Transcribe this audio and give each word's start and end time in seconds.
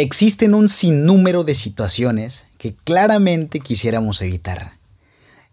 Existen 0.00 0.54
un 0.54 0.68
sinnúmero 0.68 1.42
de 1.42 1.56
situaciones 1.56 2.46
que 2.56 2.76
claramente 2.84 3.58
quisiéramos 3.58 4.22
evitar. 4.22 4.78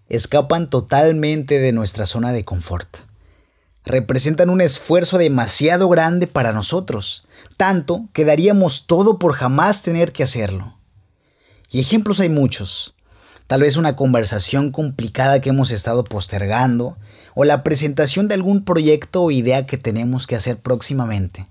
Escapan 0.08 0.70
totalmente 0.70 1.58
de 1.58 1.72
nuestra 1.72 2.06
zona 2.06 2.32
de 2.32 2.46
confort. 2.46 2.98
Representan 3.86 4.52
un 4.52 4.62
esfuerzo 4.62 5.18
demasiado 5.18 5.90
grande 5.90 6.28
para 6.28 6.54
nosotros, 6.54 7.28
tanto 7.58 8.08
que 8.14 8.24
daríamos 8.24 8.86
todo 8.86 9.18
por 9.18 9.34
jamás 9.34 9.82
tener 9.82 10.12
que 10.12 10.22
hacerlo. 10.22 10.78
Y 11.72 11.80
ejemplos 11.80 12.20
hay 12.20 12.30
muchos. 12.30 12.94
Tal 13.48 13.62
vez 13.62 13.78
una 13.78 13.96
conversación 13.96 14.70
complicada 14.72 15.42
que 15.42 15.50
hemos 15.50 15.72
estado 15.72 16.04
postergando, 16.04 17.00
o 17.34 17.46
la 17.46 17.64
presentación 17.64 18.28
de 18.28 18.36
algún 18.36 18.64
proyecto 18.64 19.24
o 19.24 19.32
idea 19.32 19.66
que 19.66 19.80
tenemos 19.80 20.28
que 20.28 20.36
hacer 20.36 20.60
próximamente. 20.60 21.48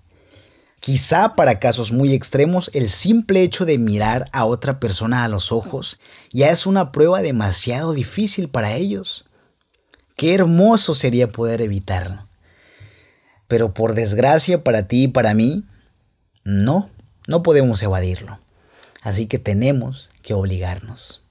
Quizá 0.85 1.35
para 1.35 1.61
casos 1.61 1.93
muy 1.93 2.13
extremos 2.13 2.71
el 2.75 2.91
simple 2.91 3.41
hecho 3.41 3.65
de 3.65 3.79
mirar 3.79 4.29
a 4.33 4.45
otra 4.45 4.81
persona 4.81 5.25
a 5.25 5.29
los 5.29 5.51
ojos 5.51 5.99
ya 6.31 6.51
es 6.51 6.67
una 6.67 6.93
prueba 6.93 7.23
demasiado 7.23 7.95
difícil 7.95 8.51
para 8.51 8.75
ellos. 8.75 9.25
Qué 10.15 10.35
hermoso 10.35 10.95
sería 10.95 11.29
poder 11.33 11.63
evitarlo. 11.63 12.29
Pero 13.49 13.73
por 13.73 13.95
desgracia 13.95 14.63
para 14.63 14.87
ti 14.87 15.05
y 15.05 15.09
para 15.09 15.33
mí, 15.33 15.65
no, 16.45 16.91
no 17.29 17.43
podemos 17.43 17.83
evadirlo. 17.83 18.39
Así 19.01 19.25
que 19.25 19.39
tenemos 19.39 20.11
que 20.21 20.35
obligarnos. 20.35 21.24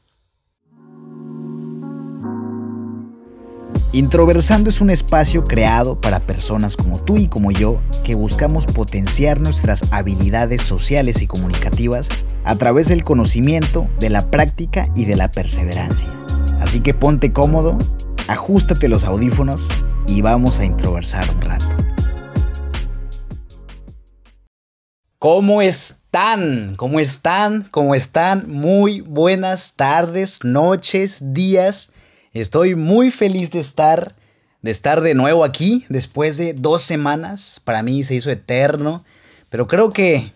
Introversando 3.96 4.72
es 4.72 4.82
un 4.82 4.90
espacio 4.90 5.46
creado 5.46 6.02
para 6.02 6.20
personas 6.20 6.76
como 6.76 7.00
tú 7.00 7.18
y 7.18 7.28
como 7.28 7.52
yo 7.52 7.80
que 8.04 8.16
buscamos 8.16 8.66
potenciar 8.66 9.40
nuestras 9.40 9.84
habilidades 9.94 10.64
sociales 10.64 11.22
y 11.22 11.28
comunicativas 11.28 12.10
a 12.44 12.56
través 12.56 12.88
del 12.88 13.04
conocimiento, 13.04 13.88
de 14.00 14.10
la 14.10 14.32
práctica 14.32 14.90
y 14.96 15.06
de 15.06 15.16
la 15.16 15.32
perseverancia. 15.32 16.10
Así 16.60 16.80
que 16.80 16.96
ponte 16.96 17.32
cómodo, 17.32 17.78
ajustate 18.28 18.88
los 18.88 19.04
audífonos 19.04 19.70
y 20.08 20.22
vamos 20.22 20.60
a 20.60 20.66
introversar 20.66 21.30
un 21.30 21.42
rato. 21.42 21.68
¿Cómo 25.20 25.62
están? 25.62 26.74
¿Cómo 26.78 27.00
están? 27.00 27.68
¿Cómo 27.70 27.94
están? 27.94 28.50
Muy 28.50 29.02
buenas 29.02 29.76
tardes, 29.76 30.44
noches, 30.44 31.20
días 31.32 31.92
Estoy 32.34 32.74
muy 32.74 33.12
feliz 33.12 33.52
de 33.52 33.60
estar, 33.60 34.16
de 34.64 34.72
estar 34.72 35.02
de 35.02 35.14
nuevo 35.14 35.44
aquí 35.44 35.86
después 35.88 36.36
de 36.36 36.54
dos 36.54 36.82
semanas. 36.82 37.62
Para 37.64 37.84
mí 37.84 38.02
se 38.02 38.16
hizo 38.16 38.32
eterno, 38.32 39.06
pero 39.50 39.68
creo 39.68 39.94
que 39.94 40.34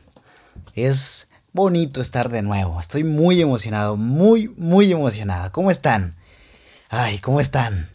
es 0.75 1.27
bonito 1.53 1.99
estar 1.99 2.29
de 2.29 2.43
nuevo. 2.43 2.79
Estoy 2.79 3.03
muy 3.03 3.41
emocionado, 3.41 3.97
muy, 3.97 4.49
muy 4.57 4.91
emocionada. 4.91 5.51
¿Cómo 5.51 5.71
están? 5.71 6.13
Ay, 6.87 7.17
¿cómo 7.17 7.39
están? 7.39 7.89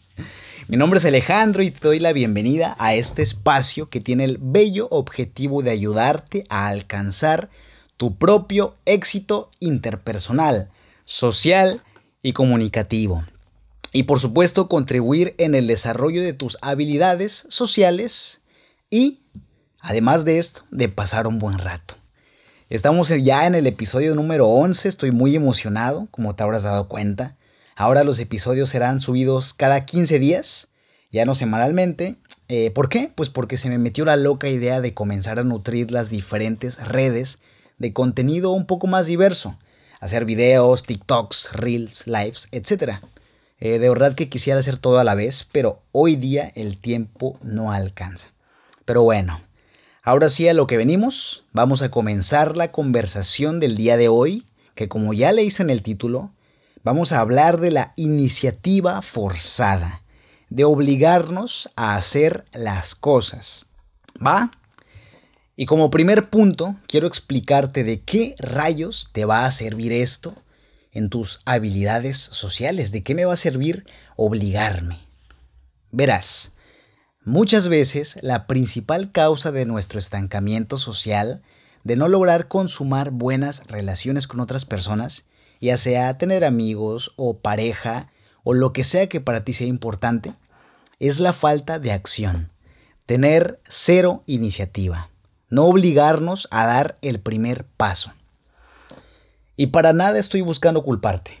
Mi 0.67 0.75
nombre 0.75 0.99
es 0.99 1.05
Alejandro 1.05 1.63
y 1.63 1.71
te 1.71 1.87
doy 1.87 1.99
la 1.99 2.11
bienvenida 2.11 2.75
a 2.79 2.95
este 2.95 3.21
espacio 3.21 3.87
que 3.87 4.01
tiene 4.01 4.25
el 4.25 4.37
bello 4.37 4.89
objetivo 4.91 5.63
de 5.63 5.71
ayudarte 5.71 6.43
a 6.49 6.67
alcanzar 6.67 7.49
tu 7.95 8.17
propio 8.17 8.75
éxito 8.83 9.49
interpersonal, 9.61 10.69
social 11.05 11.81
y 12.21 12.33
comunicativo 12.33 13.23
y 13.93 14.03
por 14.03 14.19
supuesto 14.19 14.67
contribuir 14.67 15.35
en 15.37 15.55
el 15.55 15.67
desarrollo 15.67 16.21
de 16.21 16.33
tus 16.33 16.57
habilidades 16.61 17.45
sociales 17.47 18.41
y, 18.89 19.21
además 19.79 20.25
de 20.25 20.39
esto, 20.39 20.63
de 20.71 20.89
pasar 20.89 21.27
un 21.27 21.39
buen 21.39 21.59
rato. 21.59 21.95
Estamos 22.69 23.09
ya 23.09 23.45
en 23.45 23.53
el 23.53 23.67
episodio 23.67 24.15
número 24.15 24.47
11, 24.47 24.89
estoy 24.89 25.11
muy 25.11 25.35
emocionado, 25.35 26.07
como 26.09 26.35
te 26.35 26.41
habrás 26.41 26.63
dado 26.63 26.87
cuenta. 26.87 27.37
Ahora 27.75 28.03
los 28.03 28.17
episodios 28.17 28.69
serán 28.69 28.99
subidos 28.99 29.53
cada 29.53 29.85
15 29.85 30.17
días, 30.17 30.69
ya 31.11 31.25
no 31.25 31.35
semanalmente. 31.35 32.17
Eh, 32.47 32.71
¿Por 32.71 32.89
qué? 32.89 33.11
Pues 33.13 33.29
porque 33.29 33.57
se 33.57 33.69
me 33.69 33.77
metió 33.77 34.05
la 34.05 34.15
loca 34.15 34.49
idea 34.49 34.81
de 34.81 34.95
comenzar 34.95 35.39
a 35.39 35.43
nutrir 35.43 35.91
las 35.91 36.09
diferentes 36.09 36.83
redes 36.83 37.37
de 37.77 37.93
contenido 37.93 38.51
un 38.51 38.65
poco 38.65 38.87
más 38.87 39.05
diverso. 39.05 39.57
Hacer 39.99 40.25
videos, 40.25 40.83
TikToks, 40.83 41.51
Reels, 41.53 42.07
Lives, 42.07 42.47
etc. 42.51 42.99
Eh, 43.59 43.79
de 43.79 43.89
verdad 43.89 44.13
que 44.13 44.29
quisiera 44.29 44.59
hacer 44.59 44.77
todo 44.77 44.99
a 44.99 45.03
la 45.03 45.15
vez, 45.15 45.47
pero 45.51 45.81
hoy 45.91 46.15
día 46.15 46.51
el 46.55 46.77
tiempo 46.77 47.37
no 47.41 47.71
alcanza. 47.71 48.29
Pero 48.85 49.03
bueno, 49.03 49.41
ahora 50.01 50.29
sí 50.29 50.47
a 50.47 50.53
lo 50.53 50.67
que 50.67 50.77
venimos, 50.77 51.45
vamos 51.53 51.81
a 51.81 51.91
comenzar 51.91 52.57
la 52.57 52.71
conversación 52.71 53.59
del 53.59 53.77
día 53.77 53.97
de 53.97 54.09
hoy, 54.09 54.45
que 54.75 54.89
como 54.89 55.13
ya 55.13 55.31
leíste 55.31 55.63
en 55.63 55.69
el 55.69 55.81
título, 55.81 56.31
vamos 56.83 57.13
a 57.13 57.19
hablar 57.19 57.59
de 57.59 57.71
la 57.71 57.93
iniciativa 57.95 59.01
forzada, 59.01 60.03
de 60.49 60.65
obligarnos 60.65 61.69
a 61.75 61.95
hacer 61.95 62.45
las 62.53 62.95
cosas. 62.95 63.65
¿Va? 64.25 64.51
Y 65.55 65.65
como 65.65 65.91
primer 65.91 66.29
punto, 66.29 66.75
quiero 66.87 67.07
explicarte 67.07 67.83
de 67.83 68.01
qué 68.01 68.35
rayos 68.39 69.09
te 69.13 69.25
va 69.25 69.45
a 69.45 69.51
servir 69.51 69.91
esto 69.91 70.35
en 70.93 71.09
tus 71.09 71.41
habilidades 71.45 72.17
sociales. 72.17 72.91
¿De 72.91 73.03
qué 73.03 73.15
me 73.15 73.25
va 73.25 73.33
a 73.33 73.37
servir 73.37 73.85
obligarme? 74.15 74.99
Verás, 75.91 76.53
muchas 77.25 77.67
veces 77.67 78.17
la 78.21 78.47
principal 78.47 79.11
causa 79.11 79.51
de 79.51 79.65
nuestro 79.65 79.99
estancamiento 79.99 80.77
social, 80.77 81.41
de 81.83 81.95
no 81.95 82.07
lograr 82.07 82.47
consumar 82.47 83.11
buenas 83.11 83.65
relaciones 83.67 84.27
con 84.27 84.39
otras 84.39 84.65
personas, 84.65 85.25
ya 85.59 85.77
sea 85.77 86.17
tener 86.17 86.45
amigos 86.45 87.13
o 87.15 87.39
pareja 87.39 88.11
o 88.43 88.53
lo 88.53 88.73
que 88.73 88.83
sea 88.83 89.07
que 89.07 89.21
para 89.21 89.43
ti 89.43 89.53
sea 89.53 89.67
importante, 89.67 90.33
es 90.99 91.19
la 91.19 91.33
falta 91.33 91.79
de 91.79 91.91
acción, 91.91 92.51
tener 93.05 93.59
cero 93.67 94.23
iniciativa, 94.25 95.09
no 95.49 95.65
obligarnos 95.65 96.47
a 96.51 96.65
dar 96.65 96.97
el 97.01 97.19
primer 97.19 97.65
paso. 97.65 98.13
Y 99.55 99.67
para 99.67 99.93
nada 99.93 100.17
estoy 100.19 100.41
buscando 100.41 100.83
culparte. 100.83 101.37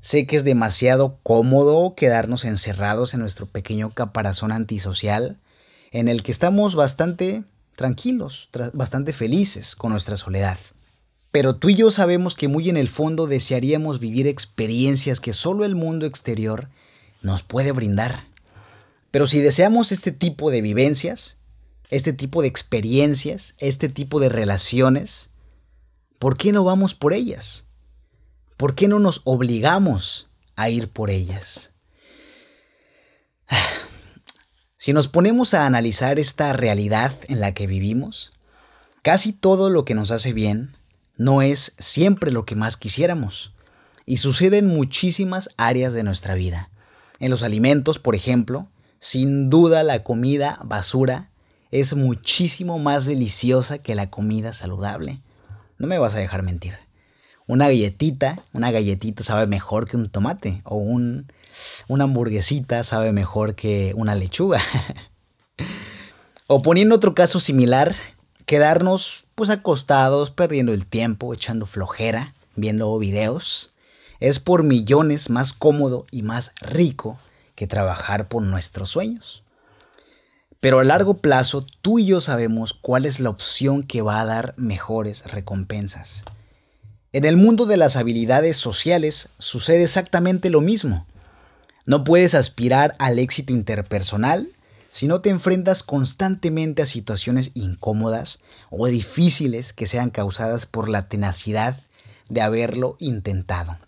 Sé 0.00 0.26
que 0.26 0.36
es 0.36 0.44
demasiado 0.44 1.18
cómodo 1.22 1.94
quedarnos 1.94 2.46
encerrados 2.46 3.12
en 3.12 3.20
nuestro 3.20 3.46
pequeño 3.46 3.90
caparazón 3.90 4.50
antisocial, 4.50 5.36
en 5.90 6.08
el 6.08 6.22
que 6.22 6.32
estamos 6.32 6.74
bastante 6.74 7.44
tranquilos, 7.76 8.48
bastante 8.72 9.12
felices 9.12 9.76
con 9.76 9.92
nuestra 9.92 10.16
soledad. 10.16 10.58
Pero 11.30 11.56
tú 11.56 11.68
y 11.68 11.74
yo 11.74 11.90
sabemos 11.90 12.34
que 12.34 12.48
muy 12.48 12.70
en 12.70 12.78
el 12.78 12.88
fondo 12.88 13.26
desearíamos 13.26 14.00
vivir 14.00 14.26
experiencias 14.26 15.20
que 15.20 15.34
solo 15.34 15.66
el 15.66 15.76
mundo 15.76 16.06
exterior 16.06 16.68
nos 17.20 17.42
puede 17.42 17.72
brindar. 17.72 18.24
Pero 19.10 19.26
si 19.26 19.40
deseamos 19.40 19.92
este 19.92 20.12
tipo 20.12 20.50
de 20.50 20.62
vivencias, 20.62 21.36
este 21.90 22.12
tipo 22.14 22.40
de 22.40 22.48
experiencias, 22.48 23.54
este 23.58 23.88
tipo 23.90 24.18
de 24.18 24.30
relaciones, 24.30 25.28
¿por 26.20 26.36
qué 26.36 26.52
no 26.52 26.62
vamos 26.62 26.94
por 26.94 27.12
ellas? 27.12 27.66
¿Por 28.56 28.76
qué 28.76 28.86
no 28.86 29.00
nos 29.00 29.22
obligamos 29.24 30.28
a 30.54 30.68
ir 30.68 30.88
por 30.90 31.10
ellas? 31.10 31.72
Si 34.76 34.92
nos 34.92 35.08
ponemos 35.08 35.52
a 35.54 35.66
analizar 35.66 36.18
esta 36.18 36.52
realidad 36.52 37.12
en 37.28 37.40
la 37.40 37.52
que 37.52 37.66
vivimos, 37.66 38.32
casi 39.02 39.32
todo 39.32 39.68
lo 39.68 39.84
que 39.84 39.94
nos 39.94 40.10
hace 40.10 40.32
bien 40.32 40.76
no 41.16 41.42
es 41.42 41.74
siempre 41.78 42.30
lo 42.30 42.46
que 42.46 42.54
más 42.54 42.76
quisiéramos. 42.76 43.52
Y 44.06 44.16
sucede 44.16 44.58
en 44.58 44.68
muchísimas 44.68 45.50
áreas 45.56 45.92
de 45.92 46.02
nuestra 46.02 46.34
vida. 46.34 46.70
En 47.18 47.30
los 47.30 47.42
alimentos, 47.42 47.98
por 47.98 48.14
ejemplo, 48.14 48.68
sin 48.98 49.50
duda 49.50 49.82
la 49.82 50.02
comida 50.02 50.58
basura 50.64 51.30
es 51.70 51.94
muchísimo 51.94 52.78
más 52.78 53.04
deliciosa 53.04 53.78
que 53.78 53.94
la 53.94 54.10
comida 54.10 54.52
saludable. 54.52 55.22
No 55.80 55.86
me 55.86 55.98
vas 55.98 56.14
a 56.14 56.18
dejar 56.18 56.42
mentir. 56.42 56.76
Una 57.46 57.66
galletita, 57.66 58.38
una 58.52 58.70
galletita 58.70 59.22
sabe 59.22 59.46
mejor 59.46 59.88
que 59.88 59.96
un 59.96 60.04
tomate. 60.04 60.60
O 60.64 60.76
un, 60.76 61.32
una 61.88 62.04
hamburguesita 62.04 62.84
sabe 62.84 63.12
mejor 63.12 63.54
que 63.54 63.94
una 63.96 64.14
lechuga. 64.14 64.60
o 66.46 66.60
poniendo 66.60 66.94
otro 66.94 67.14
caso 67.14 67.40
similar, 67.40 67.96
quedarnos 68.44 69.24
pues 69.34 69.48
acostados, 69.48 70.30
perdiendo 70.30 70.74
el 70.74 70.86
tiempo, 70.86 71.32
echando 71.32 71.64
flojera, 71.64 72.34
viendo 72.56 72.98
videos, 72.98 73.72
es 74.20 74.38
por 74.38 74.64
millones 74.64 75.30
más 75.30 75.54
cómodo 75.54 76.04
y 76.10 76.22
más 76.22 76.52
rico 76.60 77.18
que 77.54 77.66
trabajar 77.66 78.28
por 78.28 78.42
nuestros 78.42 78.90
sueños. 78.90 79.44
Pero 80.60 80.78
a 80.78 80.84
largo 80.84 81.18
plazo, 81.18 81.66
tú 81.80 81.98
y 81.98 82.06
yo 82.06 82.20
sabemos 82.20 82.74
cuál 82.74 83.06
es 83.06 83.18
la 83.18 83.30
opción 83.30 83.82
que 83.82 84.02
va 84.02 84.20
a 84.20 84.26
dar 84.26 84.54
mejores 84.58 85.24
recompensas. 85.24 86.22
En 87.12 87.24
el 87.24 87.38
mundo 87.38 87.64
de 87.64 87.78
las 87.78 87.96
habilidades 87.96 88.58
sociales 88.58 89.30
sucede 89.38 89.82
exactamente 89.82 90.50
lo 90.50 90.60
mismo. 90.60 91.06
No 91.86 92.04
puedes 92.04 92.34
aspirar 92.34 92.94
al 92.98 93.18
éxito 93.18 93.54
interpersonal 93.54 94.50
si 94.92 95.08
no 95.08 95.22
te 95.22 95.30
enfrentas 95.30 95.82
constantemente 95.82 96.82
a 96.82 96.86
situaciones 96.86 97.52
incómodas 97.54 98.40
o 98.68 98.86
difíciles 98.86 99.72
que 99.72 99.86
sean 99.86 100.10
causadas 100.10 100.66
por 100.66 100.88
la 100.88 101.08
tenacidad 101.08 101.80
de 102.28 102.42
haberlo 102.42 102.96
intentado. 102.98 103.78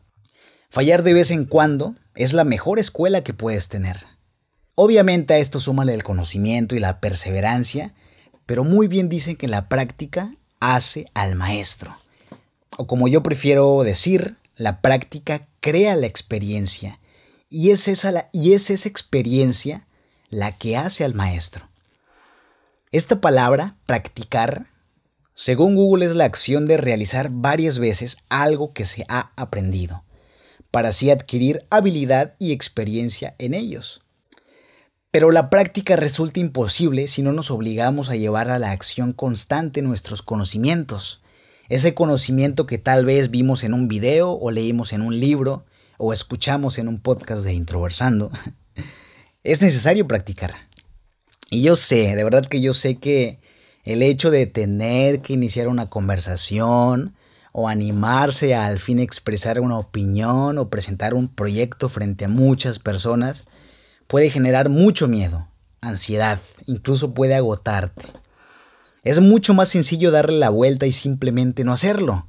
Fallar 0.71 1.03
de 1.03 1.13
vez 1.13 1.31
en 1.31 1.45
cuando 1.45 1.95
es 2.15 2.33
la 2.33 2.45
mejor 2.45 2.79
escuela 2.79 3.23
que 3.23 3.35
puedes 3.35 3.69
tener. 3.69 4.12
Obviamente 4.85 5.35
a 5.35 5.39
esto 5.39 5.61
súmale 5.61 5.95
el 5.95 6.03
conocimiento 6.03 6.75
y 6.75 6.81
la 6.81 6.99
perseverancia, 6.99 7.95
pero 8.47 8.65
muy 8.65 8.89
bien 8.89 9.09
dicen 9.09 9.37
que 9.37 9.47
la 9.47 9.69
práctica 9.69 10.35
hace 10.59 11.07
al 11.15 11.37
maestro. 11.37 11.97
O 12.77 12.89
como 12.89 13.07
yo 13.07 13.23
prefiero 13.23 13.85
decir, 13.85 14.39
la 14.57 14.81
práctica 14.81 15.47
crea 15.61 15.95
la 15.95 16.09
experiencia. 16.09 16.99
Y 17.49 17.71
es 17.71 17.87
esa, 17.87 18.29
y 18.33 18.55
es 18.55 18.71
esa 18.71 18.89
experiencia 18.89 19.87
la 20.31 20.59
que 20.59 20.77
hace 20.77 21.05
al 21.05 21.15
maestro. 21.15 21.69
Esta 22.91 23.21
palabra, 23.21 23.77
practicar, 23.87 24.67
según 25.33 25.77
Google 25.77 26.07
es 26.07 26.17
la 26.17 26.25
acción 26.25 26.67
de 26.67 26.77
realizar 26.77 27.29
varias 27.31 27.79
veces 27.79 28.17
algo 28.29 28.73
que 28.73 28.85
se 28.85 29.05
ha 29.09 29.31
aprendido, 29.37 30.03
para 30.73 30.89
así 30.89 31.09
adquirir 31.13 31.65
habilidad 31.71 32.35
y 32.41 32.51
experiencia 32.51 33.37
en 33.39 33.55
ellos. 33.55 34.03
Pero 35.13 35.31
la 35.31 35.51
práctica 35.51 35.95
resulta 35.95 36.41
imposible 36.41 37.07
si 37.07 37.23
no 37.23 37.33
nos 37.33 37.51
obligamos 37.51 38.09
a 38.09 38.17
llevar 38.17 38.51
a 38.51 38.59
la 38.59 38.71
acción 38.71 39.13
constante 39.13 39.83
nuestros 39.83 40.23
conocimientos. 40.23 41.21
Ese 41.69 41.93
conocimiento 41.93 42.65
que 42.65 42.79
tal 42.79 43.05
vez 43.05 43.31
vimos 43.31 43.63
en 43.63 43.75
un 43.75 43.89
video 43.89 44.33
o 44.33 44.51
leímos 44.51 44.95
en 44.95 45.03
un 45.03 45.21
libro 45.21 45.67
o 45.99 46.15
escuchamos 46.15 46.79
en 46.79 46.89
un 46.89 46.99
podcast 46.99 47.45
de 47.45 47.53
Introversando. 47.53 48.31
es 49.45 49.61
necesario 49.61 50.09
practicar. 50.09 50.55
Y 51.51 51.61
yo 51.61 51.77
sé, 51.77 52.17
de 52.17 52.25
verdad 52.25 52.47
que 52.47 52.63
yo 52.63 52.73
sé 52.73 52.97
que 52.97 53.39
el 53.85 54.03
hecho 54.03 54.31
de 54.31 54.47
tener 54.47 55.21
que 55.21 55.35
iniciar 55.35 55.69
una 55.69 55.91
conversación 55.91 57.15
o 57.53 57.69
animarse 57.69 58.55
a 58.55 58.65
al 58.65 58.79
fin 58.79 58.99
expresar 58.99 59.61
una 59.61 59.79
opinión 59.79 60.57
o 60.57 60.71
presentar 60.71 61.13
un 61.13 61.29
proyecto 61.29 61.91
frente 61.91 62.25
a 62.25 62.29
muchas 62.29 62.79
personas 62.79 63.45
puede 64.13 64.29
generar 64.29 64.69
mucho 64.69 65.09
miedo, 65.09 65.49
ansiedad, 65.81 66.39
incluso 66.67 67.15
puede 67.15 67.35
agotarte. 67.35 68.13
Es 69.05 69.21
mucho 69.21 69.55
más 69.55 69.71
sencillo 69.71 70.11
darle 70.11 70.39
la 70.39 70.51
vuelta 70.51 70.85
y 70.85 70.93
simplemente 70.93 71.65
no 71.65 71.73
hacerlo. 71.73 72.27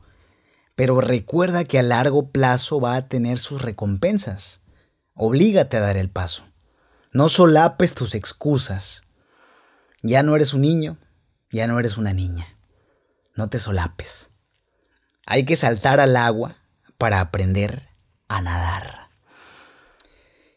Pero 0.77 1.01
recuerda 1.01 1.65
que 1.65 1.79
a 1.79 1.83
largo 1.83 2.29
plazo 2.29 2.79
va 2.79 2.95
a 2.95 3.09
tener 3.09 3.37
sus 3.37 3.61
recompensas. 3.61 4.61
Oblígate 5.13 5.75
a 5.75 5.81
dar 5.81 5.97
el 5.97 6.09
paso. 6.09 6.45
No 7.11 7.27
solapes 7.27 7.93
tus 7.93 8.15
excusas. 8.15 9.03
Ya 10.01 10.23
no 10.23 10.37
eres 10.37 10.53
un 10.53 10.61
niño, 10.61 10.97
ya 11.51 11.67
no 11.67 11.77
eres 11.79 11.97
una 11.97 12.13
niña. 12.13 12.47
No 13.35 13.49
te 13.49 13.59
solapes. 13.59 14.31
Hay 15.25 15.43
que 15.43 15.57
saltar 15.57 15.99
al 15.99 16.15
agua 16.15 16.55
para 16.97 17.19
aprender 17.19 17.89
a 18.29 18.41
nadar. 18.41 19.02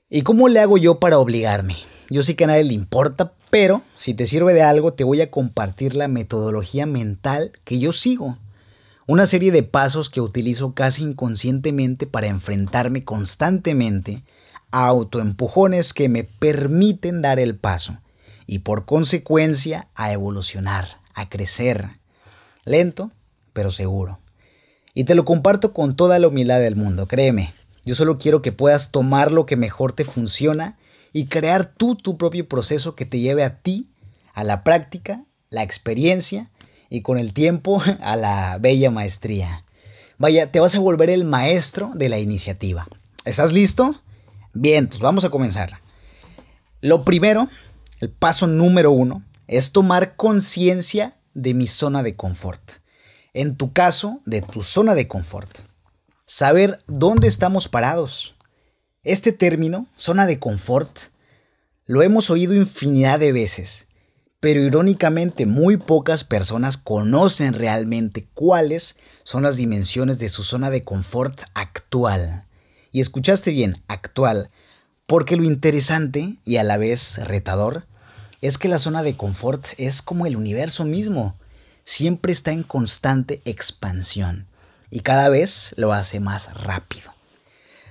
¿Y 0.08 0.22
cómo 0.22 0.46
le 0.46 0.60
hago 0.60 0.78
yo 0.78 1.00
para 1.00 1.18
obligarme? 1.18 1.74
Yo 2.10 2.22
sé 2.22 2.36
que 2.36 2.44
a 2.44 2.46
nadie 2.46 2.62
le 2.62 2.74
importa, 2.74 3.32
pero 3.50 3.82
si 3.96 4.14
te 4.14 4.26
sirve 4.26 4.54
de 4.54 4.62
algo 4.62 4.92
te 4.94 5.02
voy 5.02 5.20
a 5.20 5.32
compartir 5.32 5.96
la 5.96 6.06
metodología 6.06 6.86
mental 6.86 7.50
que 7.64 7.80
yo 7.80 7.92
sigo. 7.92 8.38
Una 9.08 9.26
serie 9.26 9.50
de 9.50 9.64
pasos 9.64 10.08
que 10.08 10.20
utilizo 10.20 10.74
casi 10.74 11.02
inconscientemente 11.02 12.06
para 12.06 12.28
enfrentarme 12.28 13.02
constantemente 13.02 14.22
autoempujones 14.70 15.92
que 15.92 16.08
me 16.08 16.22
permiten 16.22 17.20
dar 17.20 17.40
el 17.40 17.56
paso 17.56 17.98
y 18.46 18.60
por 18.60 18.84
consecuencia 18.84 19.88
a 19.96 20.12
evolucionar, 20.12 21.00
a 21.14 21.28
crecer. 21.28 21.98
Lento, 22.64 23.10
pero 23.52 23.72
seguro. 23.72 24.20
Y 24.94 25.02
te 25.02 25.16
lo 25.16 25.24
comparto 25.24 25.72
con 25.72 25.96
toda 25.96 26.20
la 26.20 26.28
humildad 26.28 26.60
del 26.60 26.76
mundo, 26.76 27.08
créeme. 27.08 27.54
Yo 27.86 27.94
solo 27.94 28.18
quiero 28.18 28.42
que 28.42 28.50
puedas 28.50 28.90
tomar 28.90 29.30
lo 29.30 29.46
que 29.46 29.56
mejor 29.56 29.92
te 29.92 30.04
funciona 30.04 30.76
y 31.12 31.26
crear 31.26 31.72
tú 31.72 31.94
tu 31.94 32.18
propio 32.18 32.48
proceso 32.48 32.96
que 32.96 33.06
te 33.06 33.20
lleve 33.20 33.44
a 33.44 33.60
ti, 33.60 33.88
a 34.34 34.42
la 34.42 34.64
práctica, 34.64 35.24
la 35.50 35.62
experiencia 35.62 36.50
y 36.90 37.02
con 37.02 37.16
el 37.16 37.32
tiempo 37.32 37.80
a 38.00 38.16
la 38.16 38.58
bella 38.60 38.90
maestría. 38.90 39.64
Vaya, 40.18 40.50
te 40.50 40.58
vas 40.58 40.74
a 40.74 40.80
volver 40.80 41.10
el 41.10 41.24
maestro 41.24 41.92
de 41.94 42.08
la 42.08 42.18
iniciativa. 42.18 42.88
¿Estás 43.24 43.52
listo? 43.52 44.02
Bien, 44.52 44.88
pues 44.88 45.00
vamos 45.00 45.24
a 45.24 45.30
comenzar. 45.30 45.80
Lo 46.80 47.04
primero, 47.04 47.48
el 48.00 48.10
paso 48.10 48.48
número 48.48 48.90
uno, 48.90 49.22
es 49.46 49.70
tomar 49.70 50.16
conciencia 50.16 51.18
de 51.34 51.54
mi 51.54 51.68
zona 51.68 52.02
de 52.02 52.16
confort. 52.16 52.80
En 53.32 53.56
tu 53.56 53.72
caso, 53.72 54.22
de 54.24 54.42
tu 54.42 54.62
zona 54.62 54.96
de 54.96 55.06
confort. 55.06 55.60
Saber 56.28 56.80
dónde 56.88 57.28
estamos 57.28 57.68
parados. 57.68 58.34
Este 59.04 59.30
término, 59.30 59.86
zona 59.96 60.26
de 60.26 60.40
confort, 60.40 60.98
lo 61.86 62.02
hemos 62.02 62.30
oído 62.30 62.52
infinidad 62.52 63.20
de 63.20 63.30
veces, 63.30 63.86
pero 64.40 64.60
irónicamente 64.60 65.46
muy 65.46 65.76
pocas 65.76 66.24
personas 66.24 66.78
conocen 66.78 67.52
realmente 67.54 68.26
cuáles 68.34 68.96
son 69.22 69.44
las 69.44 69.54
dimensiones 69.54 70.18
de 70.18 70.28
su 70.28 70.42
zona 70.42 70.70
de 70.70 70.82
confort 70.82 71.42
actual. 71.54 72.48
Y 72.90 73.00
escuchaste 73.00 73.52
bien, 73.52 73.84
actual, 73.86 74.50
porque 75.06 75.36
lo 75.36 75.44
interesante 75.44 76.38
y 76.44 76.56
a 76.56 76.64
la 76.64 76.76
vez 76.76 77.24
retador 77.24 77.86
es 78.40 78.58
que 78.58 78.66
la 78.66 78.80
zona 78.80 79.04
de 79.04 79.16
confort 79.16 79.64
es 79.78 80.02
como 80.02 80.26
el 80.26 80.34
universo 80.34 80.84
mismo, 80.84 81.36
siempre 81.84 82.32
está 82.32 82.50
en 82.50 82.64
constante 82.64 83.42
expansión 83.44 84.48
y 84.90 85.00
cada 85.00 85.28
vez 85.28 85.74
lo 85.76 85.92
hace 85.92 86.20
más 86.20 86.52
rápido. 86.62 87.12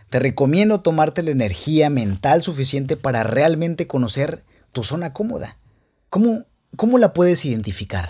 Te 0.10 0.20
recomiendo 0.20 0.82
tomarte 0.82 1.24
la 1.24 1.32
energía 1.32 1.90
mental 1.90 2.44
suficiente 2.44 2.96
para 2.96 3.24
realmente 3.24 3.88
conocer 3.88 4.44
tu 4.72 4.84
zona 4.84 5.14
cómoda. 5.14 5.58
¿Cómo, 6.10 6.46
cómo 6.76 6.98
la 6.98 7.14
puedes 7.14 7.44
identificar? 7.46 8.10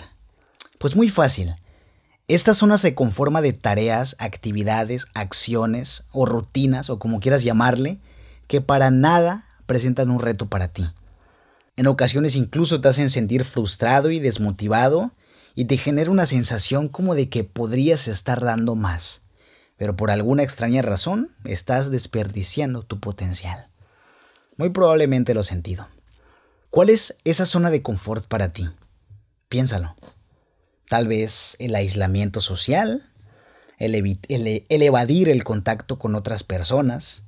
Pues 0.78 0.94
muy 0.94 1.08
fácil. 1.08 1.56
Esta 2.28 2.54
zona 2.54 2.76
se 2.76 2.94
conforma 2.94 3.40
de 3.40 3.52
tareas, 3.52 4.16
actividades, 4.18 5.06
acciones 5.14 6.04
o 6.12 6.26
rutinas 6.26 6.90
o 6.90 6.98
como 6.98 7.20
quieras 7.20 7.44
llamarle, 7.44 7.98
que 8.48 8.60
para 8.60 8.90
nada 8.90 9.46
presentan 9.66 10.10
un 10.10 10.20
reto 10.20 10.48
para 10.48 10.68
ti. 10.68 10.88
En 11.76 11.86
ocasiones 11.86 12.36
incluso 12.36 12.80
te 12.80 12.88
hacen 12.88 13.10
sentir 13.10 13.44
frustrado 13.44 14.10
y 14.10 14.18
desmotivado 14.18 15.12
y 15.56 15.64
te 15.64 15.78
genera 15.78 16.10
una 16.10 16.26
sensación 16.26 16.86
como 16.86 17.16
de 17.16 17.28
que 17.30 17.42
podrías 17.42 18.06
estar 18.06 18.44
dando 18.44 18.76
más, 18.76 19.22
pero 19.76 19.96
por 19.96 20.10
alguna 20.10 20.42
extraña 20.42 20.82
razón 20.82 21.30
estás 21.44 21.90
desperdiciando 21.90 22.82
tu 22.82 23.00
potencial. 23.00 23.68
Muy 24.58 24.68
probablemente 24.70 25.34
lo 25.34 25.42
sentido. 25.42 25.88
¿Cuál 26.70 26.90
es 26.90 27.16
esa 27.24 27.46
zona 27.46 27.70
de 27.70 27.82
confort 27.82 28.26
para 28.26 28.52
ti? 28.52 28.68
Piénsalo. 29.48 29.96
Tal 30.88 31.08
vez 31.08 31.56
el 31.58 31.74
aislamiento 31.74 32.40
social, 32.40 33.10
el, 33.78 33.94
evadir 34.68 35.30
el 35.30 35.42
contacto 35.42 35.98
con 35.98 36.14
otras 36.14 36.44
personas, 36.44 37.24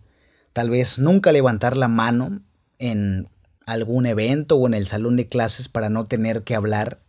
tal 0.53 0.69
vez 0.69 0.99
nunca 0.99 1.33
levantar 1.33 1.79
la 1.79 1.89
mano 1.89 2.43
en 2.79 3.29
algún 3.65 4.05
evento 4.05 4.57
o 4.57 4.67
en 4.67 4.75
el 4.75 4.87
salón 4.87 5.17
de 5.17 5.29
clases 5.29 5.69
para 5.69 5.89
no 5.89 6.07
tener 6.07 6.45
que 6.45 6.55
hablar 6.55 7.01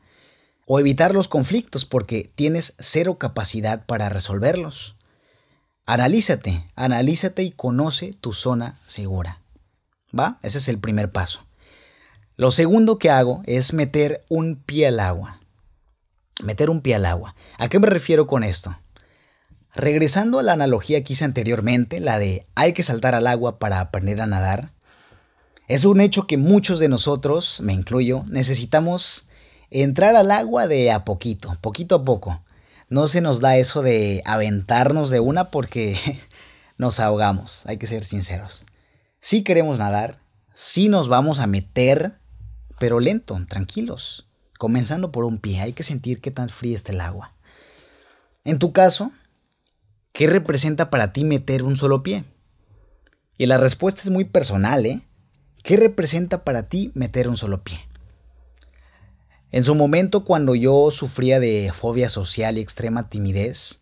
o 0.69 0.79
evitar 0.79 1.13
los 1.13 1.27
conflictos 1.27 1.83
porque 1.83 2.31
tienes 2.35 2.75
cero 2.79 3.17
capacidad 3.17 3.85
para 3.85 4.07
resolverlos. 4.07 4.95
Analízate, 5.85 6.71
analízate 6.75 7.43
y 7.43 7.51
conoce 7.51 8.13
tu 8.13 8.31
zona 8.31 8.79
segura. 8.85 9.41
¿Va? 10.17 10.39
Ese 10.43 10.59
es 10.59 10.69
el 10.69 10.79
primer 10.79 11.11
paso. 11.11 11.41
Lo 12.35 12.51
segundo 12.51 12.99
que 12.99 13.09
hago 13.09 13.41
es 13.45 13.73
meter 13.73 14.23
un 14.29 14.55
pie 14.55 14.87
al 14.87 14.99
agua 15.01 15.39
meter 16.43 16.69
un 16.69 16.81
pie 16.81 16.95
al 16.95 17.05
agua. 17.05 17.35
¿A 17.57 17.69
qué 17.69 17.79
me 17.79 17.87
refiero 17.87 18.27
con 18.27 18.43
esto? 18.43 18.77
Regresando 19.75 20.39
a 20.39 20.43
la 20.43 20.53
analogía 20.53 21.03
que 21.03 21.13
hice 21.13 21.25
anteriormente, 21.25 21.99
la 21.99 22.19
de 22.19 22.47
hay 22.55 22.73
que 22.73 22.83
saltar 22.83 23.15
al 23.15 23.27
agua 23.27 23.59
para 23.59 23.79
aprender 23.79 24.21
a 24.21 24.27
nadar, 24.27 24.71
es 25.67 25.85
un 25.85 26.01
hecho 26.01 26.25
que 26.25 26.37
muchos 26.37 26.79
de 26.79 26.89
nosotros, 26.89 27.61
me 27.61 27.73
incluyo, 27.73 28.23
necesitamos 28.29 29.27
entrar 29.71 30.15
al 30.15 30.31
agua 30.31 30.67
de 30.67 30.91
a 30.91 31.05
poquito, 31.05 31.57
poquito 31.61 31.95
a 31.95 32.05
poco. 32.05 32.41
No 32.89 33.07
se 33.07 33.21
nos 33.21 33.39
da 33.39 33.57
eso 33.57 33.81
de 33.81 34.21
aventarnos 34.25 35.09
de 35.09 35.19
una 35.19 35.51
porque 35.51 35.97
nos 36.77 36.99
ahogamos, 36.99 37.65
hay 37.65 37.77
que 37.77 37.87
ser 37.87 38.03
sinceros. 38.03 38.65
Si 39.19 39.43
queremos 39.43 39.77
nadar, 39.77 40.19
sí 40.53 40.89
nos 40.89 41.09
vamos 41.09 41.39
a 41.39 41.47
meter, 41.47 42.19
pero 42.79 42.99
lento, 42.99 43.39
tranquilos 43.47 44.29
comenzando 44.59 45.11
por 45.11 45.23
un 45.23 45.39
pie. 45.39 45.61
Hay 45.61 45.73
que 45.73 45.83
sentir 45.83 46.21
qué 46.21 46.29
tan 46.29 46.49
fría 46.49 46.75
está 46.75 46.91
el 46.91 47.01
agua. 47.01 47.33
En 48.43 48.59
tu 48.59 48.73
caso, 48.73 49.11
¿qué 50.11 50.27
representa 50.27 50.91
para 50.91 51.13
ti 51.13 51.23
meter 51.23 51.63
un 51.63 51.77
solo 51.77 52.03
pie? 52.03 52.25
Y 53.37 53.45
la 53.45 53.57
respuesta 53.57 54.01
es 54.01 54.09
muy 54.09 54.25
personal, 54.25 54.85
¿eh? 54.85 55.01
¿Qué 55.63 55.77
representa 55.77 56.43
para 56.43 56.67
ti 56.67 56.91
meter 56.93 57.29
un 57.29 57.37
solo 57.37 57.63
pie? 57.63 57.79
En 59.51 59.63
su 59.63 59.73
momento, 59.73 60.25
cuando 60.25 60.53
yo 60.53 60.91
sufría 60.91 61.39
de 61.39 61.71
fobia 61.73 62.07
social 62.09 62.57
y 62.57 62.61
extrema 62.61 63.09
timidez, 63.09 63.79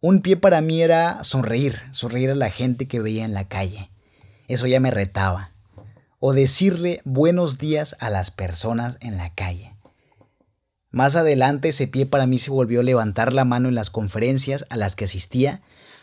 un 0.00 0.22
pie 0.22 0.36
para 0.36 0.62
mí 0.62 0.82
era 0.82 1.22
sonreír, 1.24 1.82
sonreír 1.90 2.30
a 2.30 2.34
la 2.34 2.50
gente 2.50 2.88
que 2.88 3.00
veía 3.00 3.24
en 3.24 3.34
la 3.34 3.46
calle. 3.46 3.90
Eso 4.48 4.66
ya 4.66 4.80
me 4.80 4.90
retaba. 4.90 5.52
O 6.20 6.32
decirle 6.32 7.02
buenos 7.04 7.58
días 7.58 7.96
a 8.00 8.08
las 8.08 8.30
personas 8.30 8.96
en 9.00 9.18
la 9.18 9.34
calle. 9.34 9.76
Más 10.90 11.16
adelante 11.16 11.68
ese 11.68 11.86
pie 11.86 12.06
para 12.06 12.26
mí 12.26 12.38
se 12.38 12.50
volvió 12.50 12.80
a 12.80 12.84
levantar 12.84 13.32
la 13.34 13.44
mano 13.44 13.68
en 13.68 13.74
las 13.74 13.90
conferencias 13.90 14.64
a 14.70 14.76
las 14.76 14.96
que 14.96 15.04
asistía 15.04 15.60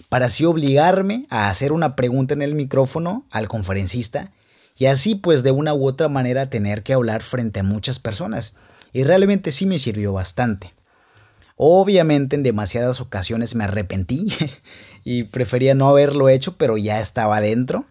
para 0.09 0.27
así 0.27 0.45
obligarme 0.45 1.25
a 1.29 1.49
hacer 1.49 1.71
una 1.71 1.95
pregunta 1.95 2.33
en 2.33 2.41
el 2.41 2.53
micrófono 2.53 3.25
al 3.31 3.47
conferencista 3.47 4.31
y 4.77 4.87
así 4.87 5.15
pues 5.15 5.43
de 5.43 5.51
una 5.51 5.73
u 5.73 5.87
otra 5.87 6.09
manera 6.09 6.49
tener 6.49 6.83
que 6.83 6.93
hablar 6.93 7.23
frente 7.23 7.61
a 7.61 7.63
muchas 7.63 7.99
personas. 7.99 8.53
Y 8.93 9.03
realmente 9.03 9.51
sí 9.51 9.65
me 9.65 9.79
sirvió 9.79 10.13
bastante. 10.13 10.73
Obviamente 11.55 12.35
en 12.35 12.43
demasiadas 12.43 13.01
ocasiones 13.01 13.55
me 13.55 13.63
arrepentí 13.63 14.27
y 15.03 15.25
prefería 15.25 15.75
no 15.75 15.89
haberlo 15.89 16.29
hecho, 16.29 16.57
pero 16.57 16.77
ya 16.77 16.99
estaba 16.99 17.37
adentro. 17.37 17.85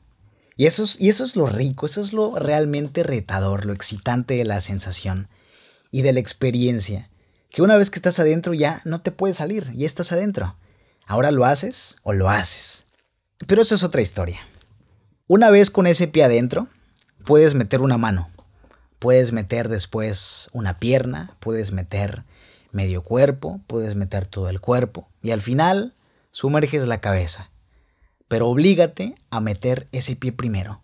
Y 0.56 0.66
eso, 0.66 0.84
es, 0.84 1.00
y 1.00 1.08
eso 1.08 1.24
es 1.24 1.36
lo 1.36 1.46
rico, 1.46 1.86
eso 1.86 2.02
es 2.02 2.12
lo 2.12 2.38
realmente 2.38 3.02
retador, 3.02 3.64
lo 3.64 3.72
excitante 3.72 4.34
de 4.34 4.44
la 4.44 4.60
sensación 4.60 5.28
y 5.90 6.02
de 6.02 6.12
la 6.12 6.20
experiencia. 6.20 7.08
Que 7.50 7.62
una 7.62 7.76
vez 7.76 7.90
que 7.90 7.98
estás 7.98 8.18
adentro 8.18 8.52
ya 8.54 8.82
no 8.84 9.00
te 9.00 9.10
puedes 9.10 9.38
salir, 9.38 9.72
ya 9.72 9.86
estás 9.86 10.12
adentro. 10.12 10.56
Ahora 11.06 11.30
lo 11.30 11.44
haces 11.44 11.96
o 12.02 12.12
lo 12.12 12.28
haces. 12.28 12.84
Pero 13.46 13.62
eso 13.62 13.74
es 13.74 13.82
otra 13.82 14.02
historia. 14.02 14.40
Una 15.26 15.50
vez 15.50 15.70
con 15.70 15.86
ese 15.86 16.08
pie 16.08 16.24
adentro, 16.24 16.68
puedes 17.24 17.54
meter 17.54 17.80
una 17.80 17.98
mano, 17.98 18.30
puedes 19.00 19.32
meter 19.32 19.68
después 19.68 20.48
una 20.52 20.78
pierna, 20.78 21.36
puedes 21.40 21.72
meter 21.72 22.22
medio 22.70 23.02
cuerpo, 23.02 23.60
puedes 23.66 23.96
meter 23.96 24.26
todo 24.26 24.48
el 24.48 24.60
cuerpo 24.60 25.08
y 25.22 25.32
al 25.32 25.42
final 25.42 25.96
sumerges 26.30 26.86
la 26.86 27.00
cabeza. 27.00 27.50
Pero 28.28 28.48
oblígate 28.48 29.16
a 29.30 29.40
meter 29.40 29.88
ese 29.90 30.14
pie 30.14 30.30
primero. 30.30 30.80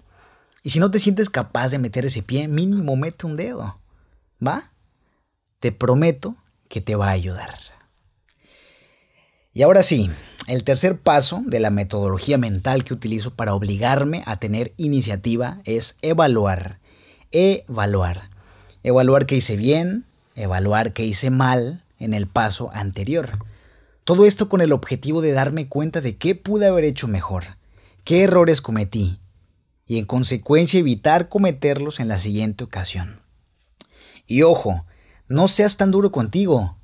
Y 0.65 0.71
si 0.71 0.81
no 0.81 0.91
te 0.91 0.99
sientes 0.99 1.31
capaz 1.31 1.71
de 1.71 1.79
meter 1.79 2.05
ese 2.05 2.23
pie, 2.23 2.49
mínimo 2.49 2.97
mete 2.97 3.27
un 3.27 3.37
dedo. 3.37 3.79
¿Va? 4.45 4.73
Te 5.61 5.71
prometo 5.71 6.35
que 6.69 6.81
te 6.81 6.97
va 6.97 7.09
a 7.09 7.13
ayudar. 7.13 7.55
Y 9.53 9.63
ahora 9.63 9.85
sí, 9.85 10.11
el 10.49 10.65
tercer 10.65 10.99
paso 10.99 11.43
de 11.47 11.61
la 11.61 11.71
metodología 11.71 12.39
mental 12.39 12.83
que 12.83 12.95
utilizo 12.95 13.35
para 13.35 13.55
obligarme 13.55 14.23
a 14.27 14.39
tener 14.41 14.75
iniciativa 14.77 15.61
es 15.65 15.97
evaluar. 16.03 16.81
Evaluar. 17.33 18.31
Evaluar 18.83 19.27
qué 19.27 19.37
hice 19.37 19.57
bien, 19.57 20.05
evaluar 20.35 20.93
qué 20.93 21.05
hice 21.05 21.31
mal 21.31 21.85
en 21.99 22.15
el 22.15 22.27
paso 22.27 22.71
anterior. 22.73 23.39
Todo 24.05 24.25
esto 24.25 24.49
con 24.49 24.61
el 24.61 24.73
objetivo 24.73 25.21
de 25.21 25.33
darme 25.33 25.69
cuenta 25.69 26.01
de 26.01 26.17
qué 26.17 26.35
pude 26.35 26.67
haber 26.67 26.85
hecho 26.85 27.09
mejor, 27.09 27.57
qué 28.05 28.23
errores 28.23 28.61
cometí, 28.61 29.19
y 29.87 29.99
en 29.99 30.05
consecuencia 30.05 30.79
evitar 30.79 31.29
cometerlos 31.29 31.99
en 31.99 32.09
la 32.09 32.19
siguiente 32.19 32.63
ocasión. 32.63 33.21
Y 34.27 34.43
ojo, 34.43 34.85
no 35.29 35.49
seas 35.49 35.77
tan 35.77 35.91
duro 35.91 36.13
contigo, 36.13 36.77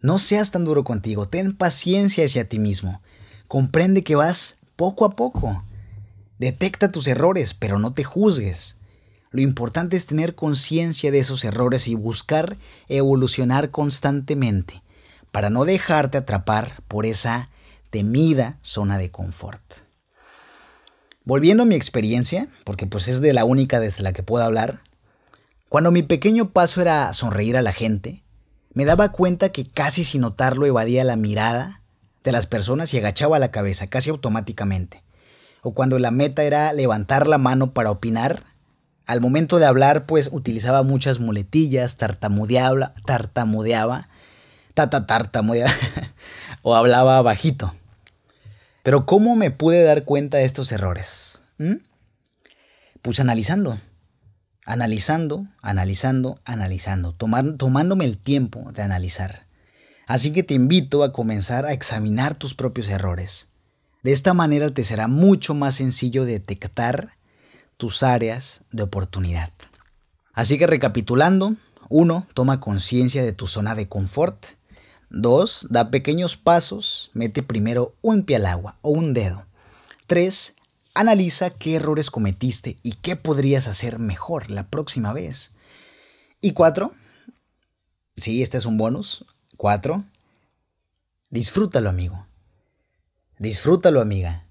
no 0.00 0.18
seas 0.18 0.50
tan 0.50 0.64
duro 0.64 0.84
contigo, 0.84 1.28
ten 1.28 1.56
paciencia 1.56 2.24
hacia 2.24 2.48
ti 2.48 2.58
mismo. 2.58 3.00
Comprende 3.46 4.02
que 4.02 4.16
vas 4.16 4.58
poco 4.76 5.04
a 5.04 5.14
poco. 5.14 5.64
Detecta 6.38 6.90
tus 6.90 7.06
errores, 7.06 7.54
pero 7.54 7.78
no 7.78 7.94
te 7.94 8.04
juzgues. 8.04 8.76
Lo 9.34 9.40
importante 9.40 9.96
es 9.96 10.06
tener 10.06 10.36
conciencia 10.36 11.10
de 11.10 11.18
esos 11.18 11.44
errores 11.44 11.88
y 11.88 11.96
buscar 11.96 12.56
evolucionar 12.86 13.72
constantemente 13.72 14.84
para 15.32 15.50
no 15.50 15.64
dejarte 15.64 16.18
atrapar 16.18 16.84
por 16.86 17.04
esa 17.04 17.50
temida 17.90 18.60
zona 18.62 18.96
de 18.96 19.10
confort. 19.10 19.60
Volviendo 21.24 21.64
a 21.64 21.66
mi 21.66 21.74
experiencia, 21.74 22.46
porque 22.62 22.86
pues 22.86 23.08
es 23.08 23.20
de 23.20 23.32
la 23.32 23.44
única 23.44 23.80
desde 23.80 24.04
la 24.04 24.12
que 24.12 24.22
puedo 24.22 24.44
hablar, 24.44 24.82
cuando 25.68 25.90
mi 25.90 26.04
pequeño 26.04 26.50
paso 26.50 26.80
era 26.80 27.12
sonreír 27.12 27.56
a 27.56 27.62
la 27.62 27.72
gente, 27.72 28.22
me 28.72 28.84
daba 28.84 29.10
cuenta 29.10 29.48
que 29.48 29.66
casi 29.68 30.04
sin 30.04 30.20
notarlo 30.20 30.64
evadía 30.64 31.02
la 31.02 31.16
mirada 31.16 31.82
de 32.22 32.30
las 32.30 32.46
personas 32.46 32.94
y 32.94 32.98
agachaba 32.98 33.40
la 33.40 33.50
cabeza 33.50 33.88
casi 33.88 34.10
automáticamente. 34.10 35.02
O 35.60 35.74
cuando 35.74 35.98
la 35.98 36.12
meta 36.12 36.44
era 36.44 36.72
levantar 36.72 37.26
la 37.26 37.38
mano 37.38 37.72
para 37.72 37.90
opinar, 37.90 38.53
al 39.06 39.20
momento 39.20 39.58
de 39.58 39.66
hablar 39.66 40.06
pues 40.06 40.30
utilizaba 40.32 40.82
muchas 40.82 41.20
muletillas, 41.20 41.96
tartamudeaba, 41.96 42.94
tartamudeaba, 43.04 44.08
tata 44.74 45.06
tartamudeaba, 45.06 45.72
o 46.62 46.74
hablaba 46.74 47.20
bajito. 47.22 47.74
Pero 48.82 49.06
¿cómo 49.06 49.36
me 49.36 49.50
pude 49.50 49.82
dar 49.82 50.04
cuenta 50.04 50.38
de 50.38 50.44
estos 50.44 50.72
errores? 50.72 51.42
¿Mm? 51.58 51.76
Pues 53.02 53.20
analizando 53.20 53.78
analizando, 54.64 55.46
analizando, 55.60 56.38
analizando, 56.44 57.12
tomándome 57.14 58.04
el 58.04 58.18
tiempo 58.18 58.72
de 58.72 58.82
analizar. 58.82 59.46
Así 60.06 60.32
que 60.32 60.42
te 60.42 60.54
invito 60.54 61.02
a 61.02 61.12
comenzar 61.12 61.66
a 61.66 61.72
examinar 61.72 62.34
tus 62.34 62.54
propios 62.54 62.88
errores. 62.88 63.48
De 64.02 64.12
esta 64.12 64.34
manera 64.34 64.72
te 64.72 64.84
será 64.84 65.08
mucho 65.08 65.54
más 65.54 65.76
sencillo 65.76 66.24
detectar 66.24 67.10
tus 67.76 68.02
áreas 68.02 68.62
de 68.70 68.82
oportunidad. 68.82 69.52
Así 70.32 70.58
que 70.58 70.66
recapitulando, 70.66 71.54
1. 71.88 72.26
Toma 72.34 72.60
conciencia 72.60 73.22
de 73.22 73.32
tu 73.32 73.46
zona 73.46 73.74
de 73.74 73.88
confort. 73.88 74.46
2. 75.10 75.68
Da 75.70 75.90
pequeños 75.90 76.36
pasos, 76.36 77.10
mete 77.14 77.42
primero 77.42 77.94
un 78.02 78.24
pie 78.24 78.36
al 78.36 78.46
agua 78.46 78.78
o 78.82 78.90
un 78.90 79.14
dedo. 79.14 79.46
3. 80.06 80.54
Analiza 80.94 81.50
qué 81.50 81.76
errores 81.76 82.10
cometiste 82.10 82.78
y 82.82 82.92
qué 82.92 83.16
podrías 83.16 83.68
hacer 83.68 83.98
mejor 83.98 84.50
la 84.50 84.68
próxima 84.68 85.12
vez. 85.12 85.52
Y 86.40 86.52
cuatro, 86.52 86.92
sí, 88.16 88.42
este 88.42 88.58
es 88.58 88.66
un 88.66 88.76
bonus. 88.76 89.24
Cuatro, 89.56 90.04
disfrútalo, 91.30 91.90
amigo. 91.90 92.26
Disfrútalo, 93.38 94.00
amiga. 94.00 94.46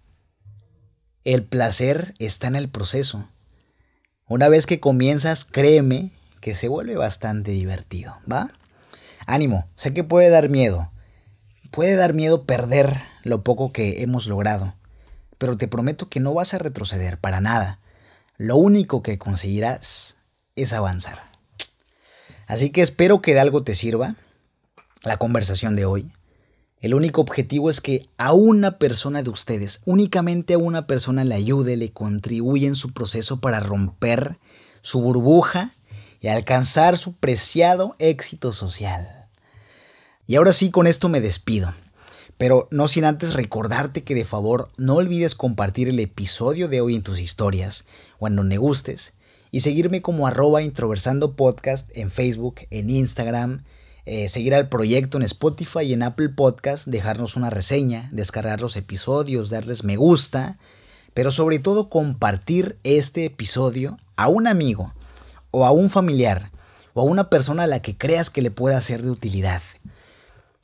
El 1.23 1.43
placer 1.43 2.13
está 2.19 2.47
en 2.47 2.55
el 2.55 2.69
proceso. 2.69 3.27
Una 4.27 4.49
vez 4.49 4.65
que 4.65 4.79
comienzas, 4.79 5.45
créeme 5.45 6.11
que 6.41 6.55
se 6.55 6.67
vuelve 6.67 6.95
bastante 6.95 7.51
divertido, 7.51 8.17
¿va? 8.29 8.51
Ánimo, 9.25 9.67
sé 9.75 9.93
que 9.93 10.03
puede 10.03 10.29
dar 10.29 10.49
miedo. 10.49 10.91
Puede 11.71 11.95
dar 11.95 12.13
miedo 12.13 12.45
perder 12.45 13.01
lo 13.23 13.43
poco 13.43 13.71
que 13.71 14.01
hemos 14.01 14.27
logrado 14.27 14.75
pero 15.43 15.57
te 15.57 15.67
prometo 15.67 16.07
que 16.07 16.21
no 16.21 16.33
vas 16.33 16.53
a 16.53 16.57
retroceder 16.57 17.17
para 17.17 17.41
nada. 17.41 17.81
Lo 18.37 18.55
único 18.55 19.03
que 19.03 19.17
conseguirás 19.17 20.15
es 20.55 20.71
avanzar. 20.71 21.21
Así 22.47 22.69
que 22.69 22.81
espero 22.81 23.21
que 23.21 23.33
de 23.33 23.41
algo 23.41 23.61
te 23.61 23.75
sirva 23.75 24.15
la 25.01 25.17
conversación 25.17 25.75
de 25.75 25.83
hoy. 25.83 26.13
El 26.83 26.93
único 26.93 27.21
objetivo 27.21 27.69
es 27.69 27.79
que 27.79 28.09
a 28.17 28.33
una 28.33 28.77
persona 28.77 29.23
de 29.23 29.29
ustedes, 29.29 29.81
únicamente 29.85 30.55
a 30.55 30.57
una 30.57 30.85
persona 30.85 31.23
le 31.23 31.33
ayude, 31.33 31.77
le 31.77 31.93
contribuya 31.93 32.67
en 32.67 32.75
su 32.75 32.91
proceso 32.91 33.39
para 33.39 33.61
romper 33.61 34.37
su 34.81 34.99
burbuja 34.99 35.71
y 36.19 36.27
alcanzar 36.27 36.97
su 36.97 37.13
preciado 37.13 37.95
éxito 37.99 38.51
social. 38.51 39.27
Y 40.27 40.35
ahora 40.35 40.51
sí, 40.51 40.71
con 40.71 40.85
esto 40.85 41.07
me 41.07 41.21
despido. 41.21 41.73
Pero 42.37 42.67
no 42.69 42.89
sin 42.89 43.05
antes 43.05 43.33
recordarte 43.33 44.03
que 44.03 44.13
de 44.13 44.25
favor 44.25 44.67
no 44.75 44.95
olvides 44.95 45.35
compartir 45.35 45.87
el 45.87 46.01
episodio 46.01 46.67
de 46.67 46.81
hoy 46.81 46.95
en 46.95 47.03
tus 47.03 47.21
historias 47.21 47.85
o 48.19 48.27
en 48.27 48.35
donde 48.35 48.57
gustes 48.57 49.13
y 49.51 49.61
seguirme 49.61 50.01
como 50.01 50.27
arroba 50.27 50.61
introversando 50.61 51.37
podcast 51.37 51.89
en 51.97 52.11
Facebook, 52.11 52.55
en 52.71 52.89
Instagram, 52.89 53.63
eh, 54.05 54.27
seguir 54.27 54.53
al 54.53 54.67
proyecto 54.67 55.17
en 55.17 55.23
Spotify 55.23 55.81
y 55.81 55.93
en 55.93 56.03
Apple 56.03 56.29
Podcast, 56.29 56.87
dejarnos 56.87 57.35
una 57.35 57.49
reseña, 57.49 58.09
descargar 58.11 58.59
los 58.59 58.75
episodios, 58.75 59.49
darles 59.49 59.83
me 59.83 59.95
gusta, 59.95 60.57
pero 61.13 61.31
sobre 61.31 61.59
todo 61.59 61.89
compartir 61.89 62.77
este 62.83 63.25
episodio 63.25 63.97
a 64.15 64.27
un 64.27 64.47
amigo 64.47 64.93
o 65.51 65.65
a 65.65 65.71
un 65.71 65.89
familiar 65.89 66.51
o 66.93 67.01
a 67.01 67.05
una 67.05 67.29
persona 67.29 67.63
a 67.63 67.67
la 67.67 67.81
que 67.81 67.97
creas 67.97 68.29
que 68.29 68.41
le 68.41 68.51
pueda 68.51 68.79
ser 68.81 69.01
de 69.03 69.09
utilidad. 69.09 69.61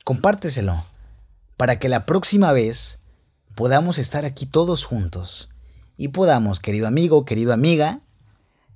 Compárteselo 0.04 0.84
para 1.56 1.78
que 1.78 1.88
la 1.88 2.06
próxima 2.06 2.52
vez 2.52 2.98
podamos 3.54 3.98
estar 3.98 4.24
aquí 4.24 4.46
todos 4.46 4.84
juntos 4.84 5.48
y 5.96 6.08
podamos, 6.08 6.60
querido 6.60 6.86
amigo, 6.86 7.24
querido 7.24 7.52
amiga, 7.52 8.00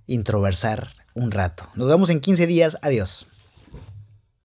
introversar 0.07 0.89
un 1.15 1.31
rato. 1.31 1.69
Nos 1.75 1.89
vemos 1.89 2.11
en 2.11 2.21
15 2.21 2.47
días. 2.47 2.79
Adiós. 2.83 3.27